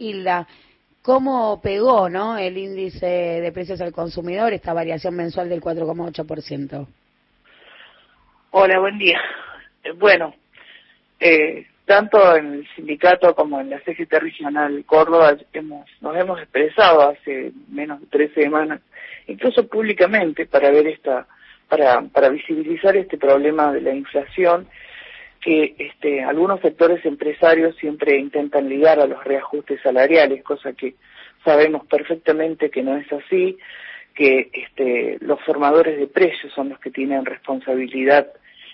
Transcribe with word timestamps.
Hilda, 0.00 0.48
¿cómo 1.02 1.60
pegó 1.60 2.08
¿no? 2.08 2.38
el 2.38 2.56
índice 2.56 3.06
de 3.06 3.52
precios 3.52 3.80
al 3.82 3.92
consumidor, 3.92 4.52
esta 4.52 4.72
variación 4.72 5.14
mensual 5.14 5.50
del 5.50 5.60
4,8%? 5.60 6.86
Hola, 8.52 8.78
buen 8.80 8.98
día. 8.98 9.20
Eh, 9.84 9.92
bueno, 9.92 10.34
eh, 11.20 11.66
tanto 11.84 12.34
en 12.34 12.54
el 12.54 12.68
sindicato 12.74 13.34
como 13.34 13.60
en 13.60 13.68
la 13.68 13.78
CGT 13.80 14.12
Regional 14.14 14.84
Córdoba 14.86 15.36
hemos, 15.52 15.86
nos 16.00 16.16
hemos 16.16 16.40
expresado 16.40 17.10
hace 17.10 17.52
menos 17.68 18.00
de 18.00 18.06
tres 18.06 18.32
semanas, 18.32 18.80
incluso 19.26 19.68
públicamente, 19.68 20.46
para 20.46 20.70
ver 20.70 20.86
esta, 20.86 21.26
para, 21.68 22.00
para 22.00 22.30
visibilizar 22.30 22.96
este 22.96 23.18
problema 23.18 23.70
de 23.72 23.82
la 23.82 23.94
inflación 23.94 24.66
que 25.40 25.74
este, 25.78 26.22
algunos 26.22 26.60
sectores 26.60 27.04
empresarios 27.04 27.74
siempre 27.76 28.18
intentan 28.18 28.68
ligar 28.68 29.00
a 29.00 29.06
los 29.06 29.24
reajustes 29.24 29.80
salariales, 29.82 30.42
cosa 30.42 30.72
que 30.74 30.94
sabemos 31.44 31.86
perfectamente 31.86 32.70
que 32.70 32.82
no 32.82 32.96
es 32.96 33.10
así, 33.12 33.56
que 34.14 34.50
este, 34.52 35.18
los 35.20 35.40
formadores 35.42 35.98
de 35.98 36.06
precios 36.06 36.52
son 36.52 36.68
los 36.68 36.78
que 36.78 36.90
tienen 36.90 37.24
responsabilidad 37.24 38.28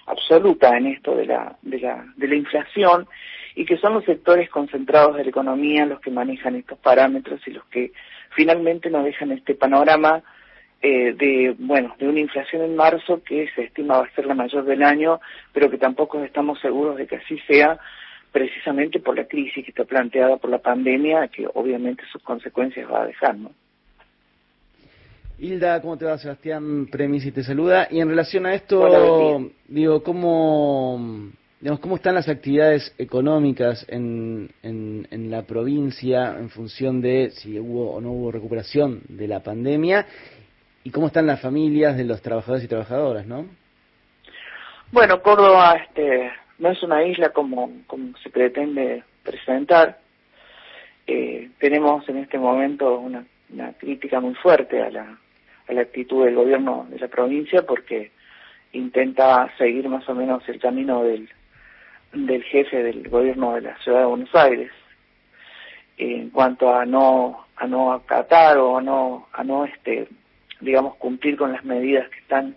absoluta 0.06 0.76
en 0.76 0.86
esto 0.86 1.14
de 1.14 1.26
la, 1.26 1.56
de 1.62 1.78
la, 1.78 2.04
de 2.16 2.28
la 2.28 2.34
inflación 2.34 3.06
y 3.54 3.64
que 3.64 3.78
son 3.78 3.94
los 3.94 4.04
sectores 4.04 4.50
concentrados 4.50 5.16
de 5.16 5.24
la 5.24 5.30
economía 5.30 5.86
los 5.86 6.00
que 6.00 6.10
manejan 6.10 6.56
estos 6.56 6.78
parámetros 6.78 7.40
y 7.46 7.52
los 7.52 7.64
que 7.66 7.92
finalmente 8.30 8.90
nos 8.90 9.04
dejan 9.04 9.32
este 9.32 9.54
panorama 9.54 10.22
eh, 10.82 11.14
de, 11.14 11.56
bueno, 11.58 11.94
de 11.98 12.08
una 12.08 12.20
inflación 12.20 12.62
en 12.62 12.76
marzo 12.76 13.22
que 13.24 13.48
se 13.54 13.64
estima 13.64 13.98
va 13.98 14.04
a 14.04 14.14
ser 14.14 14.26
la 14.26 14.34
mayor 14.34 14.64
del 14.64 14.82
año, 14.82 15.20
pero 15.52 15.70
que 15.70 15.78
tampoco 15.78 16.22
estamos 16.22 16.60
seguros 16.60 16.96
de 16.96 17.06
que 17.06 17.16
así 17.16 17.38
sea 17.46 17.78
precisamente 18.30 19.00
por 19.00 19.16
la 19.16 19.24
crisis 19.24 19.64
que 19.64 19.70
está 19.70 19.84
planteada 19.84 20.36
por 20.36 20.50
la 20.50 20.58
pandemia, 20.58 21.28
que 21.28 21.46
obviamente 21.54 22.04
sus 22.12 22.22
consecuencias 22.22 22.90
va 22.90 23.02
a 23.02 23.06
dejar, 23.06 23.36
¿no? 23.36 23.50
Hilda, 25.38 25.80
¿cómo 25.82 25.98
te 25.98 26.06
va? 26.06 26.16
Sebastián 26.18 26.86
Premisi 26.90 27.30
te 27.30 27.42
saluda. 27.42 27.88
Y 27.90 28.00
en 28.00 28.08
relación 28.08 28.46
a 28.46 28.54
esto, 28.54 29.50
digo, 29.68 30.02
¿cómo, 30.02 31.30
digamos, 31.60 31.80
¿cómo 31.80 31.96
están 31.96 32.14
las 32.14 32.28
actividades 32.28 32.94
económicas 32.96 33.84
en, 33.88 34.50
en, 34.62 35.06
en, 35.10 35.30
la 35.30 35.42
provincia 35.42 36.36
en 36.38 36.48
función 36.48 37.02
de 37.02 37.30
si 37.32 37.58
hubo 37.58 37.92
o 37.92 38.00
no 38.00 38.12
hubo 38.12 38.32
recuperación 38.32 39.02
de 39.08 39.28
la 39.28 39.42
pandemia? 39.42 40.06
¿Y 40.86 40.92
cómo 40.92 41.08
están 41.08 41.26
las 41.26 41.40
familias 41.40 41.96
de 41.96 42.04
los 42.04 42.22
trabajadores 42.22 42.62
y 42.62 42.68
trabajadoras, 42.68 43.26
no? 43.26 43.44
Bueno, 44.92 45.20
Córdoba 45.20 45.72
este, 45.84 46.30
no 46.60 46.70
es 46.70 46.80
una 46.80 47.02
isla 47.02 47.30
como, 47.30 47.72
como 47.88 48.16
se 48.18 48.30
pretende 48.30 49.02
presentar. 49.24 49.98
Eh, 51.08 51.50
tenemos 51.58 52.08
en 52.08 52.18
este 52.18 52.38
momento 52.38 53.00
una, 53.00 53.24
una 53.52 53.72
crítica 53.72 54.20
muy 54.20 54.36
fuerte 54.36 54.80
a 54.80 54.90
la, 54.90 55.18
a 55.66 55.72
la 55.72 55.80
actitud 55.80 56.24
del 56.24 56.36
gobierno 56.36 56.86
de 56.88 57.00
la 57.00 57.08
provincia 57.08 57.66
porque 57.66 58.12
intenta 58.70 59.52
seguir 59.58 59.88
más 59.88 60.08
o 60.08 60.14
menos 60.14 60.48
el 60.48 60.60
camino 60.60 61.02
del, 61.02 61.28
del 62.12 62.44
jefe 62.44 62.84
del 62.84 63.08
gobierno 63.08 63.56
de 63.56 63.62
la 63.62 63.76
ciudad 63.78 64.02
de 64.02 64.06
Buenos 64.06 64.34
Aires 64.36 64.70
en 65.98 66.30
cuanto 66.30 66.72
a 66.72 66.86
no 66.86 67.44
a 67.56 67.66
no 67.66 67.92
acatar 67.92 68.58
o 68.58 68.78
a 68.78 68.82
no 68.82 69.26
a 69.32 69.42
no 69.42 69.64
este 69.64 70.06
digamos, 70.60 70.96
cumplir 70.96 71.36
con 71.36 71.52
las 71.52 71.64
medidas 71.64 72.08
que 72.10 72.18
están 72.18 72.56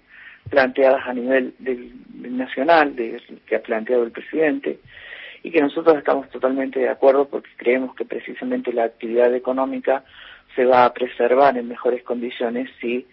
planteadas 0.49 1.05
a 1.05 1.13
nivel 1.13 1.53
del, 1.59 1.91
nacional, 2.13 2.95
de, 2.95 3.21
que 3.45 3.55
ha 3.55 3.61
planteado 3.61 4.03
el 4.03 4.11
presidente, 4.11 4.79
y 5.43 5.51
que 5.51 5.61
nosotros 5.61 5.97
estamos 5.97 6.29
totalmente 6.29 6.79
de 6.79 6.89
acuerdo 6.89 7.27
porque 7.29 7.49
creemos 7.55 7.95
que 7.95 8.05
precisamente 8.05 8.73
la 8.73 8.85
actividad 8.85 9.33
económica 9.33 10.03
se 10.55 10.65
va 10.65 10.85
a 10.85 10.93
preservar 10.93 11.57
en 11.57 11.67
mejores 11.67 12.03
condiciones 12.03 12.69
si 12.81 13.07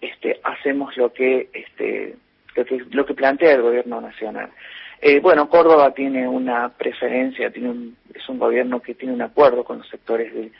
este, 0.00 0.40
hacemos 0.42 0.96
lo 0.96 1.12
que, 1.12 1.48
este, 1.52 2.16
lo 2.56 2.64
que, 2.64 2.84
lo 2.90 3.06
que 3.06 3.14
plantea 3.14 3.52
el 3.52 3.62
gobierno 3.62 4.00
nacional. 4.00 4.50
Eh, 5.00 5.20
bueno, 5.20 5.48
Córdoba 5.48 5.94
tiene 5.94 6.26
una 6.26 6.70
preferencia, 6.70 7.50
tiene 7.50 7.70
un, 7.70 7.96
es 8.12 8.28
un 8.28 8.38
gobierno 8.38 8.80
que 8.80 8.94
tiene 8.94 9.14
un 9.14 9.22
acuerdo 9.22 9.62
con 9.62 9.78
los 9.78 9.88
sectores 9.88 10.34
de, 10.34 10.50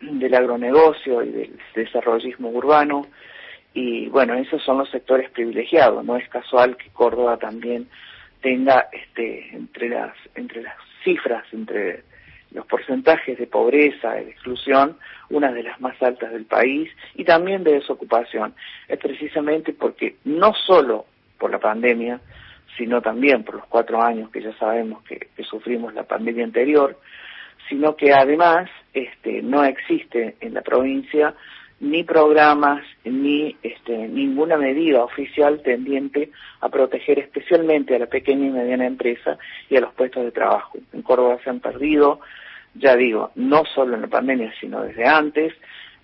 del 0.00 0.34
agronegocio 0.34 1.22
y 1.22 1.30
del 1.30 1.58
desarrollismo 1.74 2.50
urbano. 2.50 3.06
Y 3.74 4.08
bueno, 4.08 4.34
esos 4.34 4.62
son 4.62 4.78
los 4.78 4.90
sectores 4.90 5.30
privilegiados. 5.30 6.04
No 6.04 6.16
es 6.16 6.28
casual 6.28 6.76
que 6.76 6.90
Córdoba 6.90 7.36
también 7.36 7.88
tenga 8.40 8.88
este, 8.92 9.54
entre 9.54 9.88
las 9.88 10.14
entre 10.34 10.62
las 10.62 10.74
cifras, 11.04 11.44
entre 11.52 12.04
los 12.52 12.66
porcentajes 12.66 13.38
de 13.38 13.46
pobreza, 13.46 14.12
de 14.12 14.30
exclusión, 14.30 14.96
una 15.28 15.52
de 15.52 15.62
las 15.62 15.80
más 15.80 16.00
altas 16.02 16.32
del 16.32 16.46
país 16.46 16.90
y 17.14 17.24
también 17.24 17.62
de 17.62 17.74
desocupación. 17.74 18.54
Es 18.88 18.98
precisamente 18.98 19.72
porque 19.72 20.16
no 20.24 20.54
solo 20.54 21.06
por 21.38 21.50
la 21.50 21.58
pandemia, 21.58 22.20
sino 22.76 23.02
también 23.02 23.44
por 23.44 23.56
los 23.56 23.66
cuatro 23.66 24.02
años 24.02 24.30
que 24.30 24.40
ya 24.40 24.56
sabemos 24.56 25.02
que 25.04 25.28
sufrimos 25.44 25.92
la 25.94 26.04
pandemia 26.04 26.44
anterior, 26.44 26.98
sino 27.68 27.96
que 27.96 28.12
además 28.12 28.68
este, 28.92 29.42
no 29.42 29.64
existe 29.64 30.36
en 30.40 30.54
la 30.54 30.62
provincia 30.62 31.34
ni 31.80 32.02
programas 32.02 32.84
ni 33.04 33.56
este, 33.62 33.96
ninguna 34.08 34.56
medida 34.56 35.04
oficial 35.04 35.62
tendiente 35.62 36.30
a 36.60 36.68
proteger 36.68 37.20
especialmente 37.20 37.94
a 37.94 38.00
la 38.00 38.06
pequeña 38.06 38.46
y 38.46 38.50
mediana 38.50 38.86
empresa 38.86 39.38
y 39.70 39.76
a 39.76 39.80
los 39.80 39.94
puestos 39.94 40.24
de 40.24 40.32
trabajo. 40.32 40.78
En 40.92 41.02
Córdoba 41.02 41.38
se 41.44 41.50
han 41.50 41.60
perdido, 41.60 42.20
ya 42.74 42.96
digo, 42.96 43.30
no 43.36 43.64
solo 43.74 43.94
en 43.94 44.02
la 44.02 44.08
pandemia, 44.08 44.52
sino 44.60 44.82
desde 44.82 45.06
antes, 45.06 45.54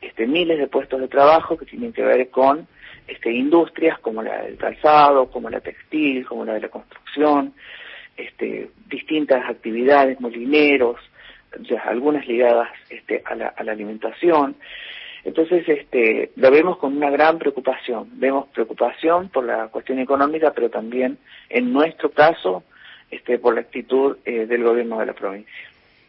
este, 0.00 0.26
miles 0.26 0.58
de 0.58 0.68
puestos 0.68 1.00
de 1.00 1.08
trabajo 1.08 1.56
que 1.56 1.66
tienen 1.66 1.92
que 1.92 2.02
ver 2.02 2.28
con 2.30 2.68
este, 3.08 3.32
industrias 3.32 3.98
como 3.98 4.22
la 4.22 4.42
del 4.42 4.56
calzado, 4.56 5.30
como 5.30 5.50
la 5.50 5.60
textil, 5.60 6.24
como 6.26 6.44
la 6.44 6.54
de 6.54 6.60
la 6.60 6.68
construcción, 6.68 7.54
este, 8.16 8.70
distintas 8.88 9.48
actividades, 9.48 10.20
molineros, 10.20 10.98
algunas 11.84 12.26
ligadas 12.26 12.68
este, 12.90 13.22
a, 13.24 13.34
la, 13.34 13.48
a 13.48 13.64
la 13.64 13.72
alimentación. 13.72 14.56
Entonces, 15.24 15.66
este, 15.66 16.30
lo 16.36 16.50
vemos 16.50 16.76
con 16.76 16.96
una 16.96 17.10
gran 17.10 17.38
preocupación. 17.38 18.08
Vemos 18.12 18.48
preocupación 18.48 19.30
por 19.30 19.44
la 19.44 19.68
cuestión 19.68 19.98
económica, 19.98 20.52
pero 20.52 20.68
también, 20.68 21.18
en 21.48 21.72
nuestro 21.72 22.10
caso, 22.10 22.62
este, 23.10 23.38
por 23.38 23.54
la 23.54 23.62
actitud 23.62 24.18
eh, 24.24 24.46
del 24.46 24.62
gobierno 24.62 24.98
de 24.98 25.06
la 25.06 25.14
provincia. 25.14 25.52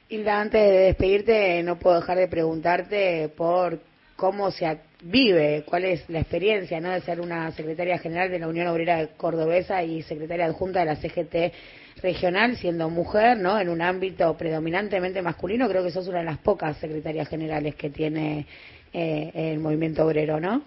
Hilda, 0.10 0.42
antes 0.42 0.62
de 0.62 0.78
despedirte, 0.78 1.64
no 1.64 1.78
puedo 1.78 1.96
dejar 1.96 2.18
de 2.18 2.28
preguntarte 2.28 3.30
por 3.30 3.80
cómo 4.16 4.52
se 4.52 4.68
vive, 5.06 5.64
cuál 5.68 5.86
es 5.86 6.10
la 6.10 6.20
experiencia 6.20 6.80
¿no? 6.80 6.90
de 6.90 7.00
ser 7.02 7.22
una 7.22 7.52
secretaria 7.52 8.00
general 8.00 8.32
de 8.32 8.40
la 8.40 8.48
Unión 8.48 8.68
Obrera 8.68 9.08
Cordobesa 9.18 9.84
y 9.84 10.02
secretaria 10.02 10.46
adjunta 10.46 10.80
de 10.80 10.86
la 10.86 10.96
CGT 10.96 11.54
regional, 12.02 12.56
siendo 12.56 12.90
mujer, 12.90 13.38
¿no? 13.38 13.60
En 13.60 13.70
un 13.70 13.82
ámbito 13.82 14.36
predominantemente 14.36 15.22
masculino, 15.22 15.70
creo 15.70 15.84
que 15.84 15.92
sos 15.92 16.08
una 16.08 16.20
de 16.20 16.26
las 16.26 16.40
pocas 16.40 16.76
secretarias 16.78 17.30
generales 17.30 17.76
que 17.76 17.90
tiene 17.90 18.48
eh, 18.92 19.32
el 19.34 19.60
movimiento 19.60 20.06
obrero, 20.06 20.40
¿no? 20.40 20.64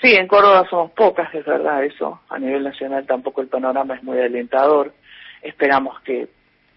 Sí, 0.00 0.14
en 0.14 0.28
Córdoba 0.28 0.64
somos 0.70 0.92
pocas, 0.92 1.32
es 1.34 1.44
verdad 1.44 1.84
eso. 1.84 2.20
A 2.28 2.38
nivel 2.38 2.62
nacional 2.62 3.04
tampoco 3.06 3.40
el 3.40 3.48
panorama 3.48 3.96
es 3.96 4.02
muy 4.02 4.18
alentador. 4.18 4.92
Esperamos 5.42 6.00
que 6.02 6.28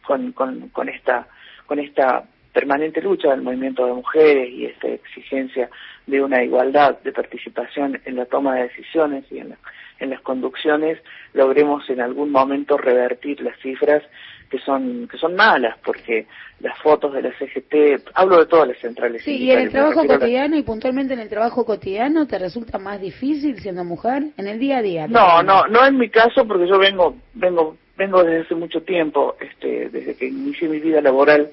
con, 0.05 0.31
con, 0.33 0.69
con 0.69 0.89
esta 0.89 1.27
con 1.65 1.79
esta 1.79 2.25
permanente 2.55 3.01
lucha 3.01 3.31
del 3.31 3.41
movimiento 3.41 3.85
de 3.85 3.91
mujeres 3.91 4.49
y 4.49 4.65
esta 4.65 4.87
exigencia 4.87 5.69
de 6.07 6.21
una 6.21 6.41
igualdad 6.41 6.97
de 7.03 7.11
participación 7.11 7.99
en 8.05 8.15
la 8.15 8.25
toma 8.27 8.55
de 8.55 8.63
decisiones 8.63 9.25
y 9.29 9.39
en, 9.39 9.57
en 9.99 10.09
las 10.09 10.21
conducciones, 10.21 10.97
logremos 11.33 11.87
en 11.89 11.99
algún 11.99 12.31
momento 12.31 12.77
revertir 12.77 13.41
las 13.41 13.59
cifras 13.59 14.01
que 14.49 14.57
son 14.59 15.09
que 15.09 15.17
son 15.17 15.35
malas, 15.35 15.75
porque 15.83 16.27
las 16.61 16.77
fotos 16.79 17.13
de 17.13 17.23
la 17.23 17.31
CGT, 17.37 18.07
hablo 18.13 18.37
de 18.37 18.45
todas 18.45 18.69
las 18.69 18.77
centrales. 18.77 19.21
Sí, 19.23 19.35
y 19.35 19.51
en 19.51 19.59
el 19.59 19.71
trabajo 19.71 20.05
cotidiano 20.05 20.55
y 20.55 20.63
puntualmente 20.63 21.13
en 21.13 21.19
el 21.19 21.27
trabajo 21.27 21.65
cotidiano, 21.65 22.25
¿te 22.25 22.39
resulta 22.39 22.77
más 22.77 23.01
difícil 23.01 23.59
siendo 23.59 23.83
mujer 23.83 24.23
en 24.37 24.47
el 24.47 24.59
día 24.59 24.77
a 24.77 24.81
día? 24.81 25.07
No, 25.07 25.43
no, 25.43 25.67
no 25.67 25.85
en 25.85 25.97
mi 25.97 26.09
caso, 26.09 26.47
porque 26.47 26.69
yo 26.69 26.79
vengo 26.79 27.17
vengo 27.33 27.75
vengo 27.97 28.23
desde 28.23 28.45
hace 28.45 28.55
mucho 28.55 28.81
tiempo, 28.81 29.35
este, 29.41 29.89
desde 29.89 30.15
que 30.15 30.27
inicié 30.27 30.69
mi 30.69 30.79
vida 30.79 31.01
laboral 31.01 31.49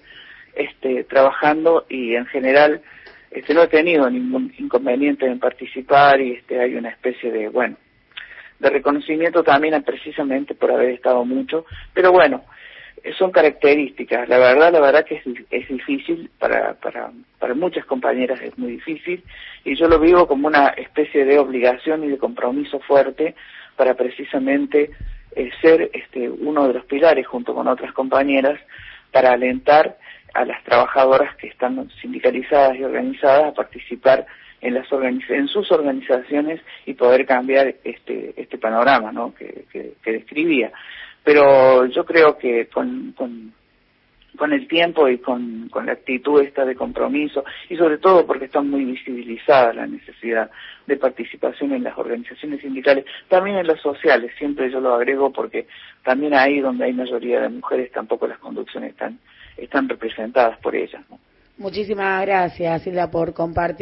este, 0.55 1.05
trabajando 1.05 1.87
y 1.89 2.15
en 2.15 2.27
general 2.27 2.83
este, 3.31 3.55
no 3.55 3.63
he 3.63 3.69
tenido 3.69 4.11
ningún 4.11 4.53
inconveniente 4.59 5.27
en 5.27 5.39
participar 5.39 6.21
y 6.21 6.33
este, 6.33 6.61
hay 6.61 6.75
una 6.75 6.91
especie 6.91 7.31
de, 7.31 7.49
bueno, 7.49 7.77
de 8.59 8.71
reconocimiento 8.71 9.43
también 9.43 9.83
precisamente 9.83 10.55
por 10.55 10.71
haber 10.71 10.91
estado 10.91 11.25
mucho, 11.25 11.65
pero 11.93 12.13
bueno, 12.13 12.45
son 13.19 13.33
características. 13.33 14.29
La 14.29 14.39
verdad, 14.39 14.73
la 14.73 14.81
verdad 14.81 15.05
que 15.05 15.17
es, 15.17 15.25
es 15.51 15.69
difícil 15.69 16.31
para, 16.39 16.75
para, 16.75 17.11
para 17.39 17.55
muchas 17.55 17.85
compañeras 17.85 18.41
es 18.41 18.57
muy 18.57 18.73
difícil 18.73 19.25
y 19.65 19.77
yo 19.77 19.89
lo 19.89 19.99
vivo 19.99 20.27
como 20.27 20.47
una 20.47 20.69
especie 20.69 21.25
de 21.25 21.39
obligación 21.39 22.05
y 22.05 22.09
de 22.09 22.19
compromiso 22.19 22.79
fuerte 22.81 23.35
para 23.77 23.95
precisamente 23.95 24.91
eh, 25.35 25.51
ser 25.61 25.91
este, 25.93 26.29
uno 26.29 26.69
de 26.69 26.75
los 26.75 26.85
pilares 26.85 27.27
junto 27.27 27.55
con 27.55 27.67
otras 27.67 27.93
compañeras 27.93 28.61
para 29.11 29.33
alentar 29.33 29.99
a 30.35 30.45
las 30.45 30.63
trabajadoras 30.65 31.37
que 31.37 31.49
están 31.49 31.91
sindicalizadas 32.01 32.77
y 32.77 32.85
organizadas 32.85 33.49
a 33.49 33.55
participar 33.55 34.27
en 34.61 34.75
las 34.75 34.87
en 34.93 35.49
sus 35.49 35.71
organizaciones 35.73 36.61
y 36.87 36.95
poder 36.95 37.27
cambiar 37.27 37.75
este 37.85 38.35
este 38.37 38.59
panorama 38.59 39.13
¿no? 39.13 39.35
que, 39.35 39.65
que, 39.71 40.13
describía 40.13 40.73
pero 41.25 41.87
yo 41.87 42.05
creo 42.05 42.39
que 42.39 42.67
con, 42.69 43.13
con 43.13 43.53
con 44.37 44.53
el 44.53 44.67
tiempo 44.67 45.09
y 45.09 45.19
con, 45.19 45.69
con 45.69 45.87
la 45.87 45.93
actitud 45.93 46.41
esta 46.41 46.65
de 46.65 46.75
compromiso 46.75 47.45
y 47.69 47.77
sobre 47.77 47.99
todo 47.99 48.27
porque 48.27 48.47
está 48.47 48.63
muy 48.63 48.85
visibilizada 48.85 49.75
la 49.75 49.87
necesidad 49.87 50.51
de 50.87 50.97
participación 50.97 51.73
en 51.73 51.85
las 51.85 51.97
organizaciones 51.99 52.61
sindicales, 52.61 53.05
también 53.29 53.59
en 53.59 53.67
las 53.67 53.81
sociales, 53.81 54.33
siempre 54.39 54.71
yo 54.71 54.81
lo 54.81 54.95
agrego 54.95 55.33
porque 55.33 55.67
también 56.03 56.35
ahí 56.35 56.61
donde 56.61 56.87
hay 56.87 56.93
mayoría 56.93 57.41
de 57.41 57.51
mujeres 57.51 57.93
tampoco 57.93 58.27
las 58.27 58.39
conducciones 58.39 58.91
están, 58.91 59.19
están 59.57 59.89
representadas 59.89 60.59
por 60.59 60.75
ellas. 60.75 61.03
Muchísimas 61.59 62.25
gracias, 62.27 62.83
Silvia, 62.83 63.11
por 63.11 63.35
compartir. 63.35 63.81